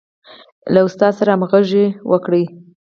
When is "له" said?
0.73-0.79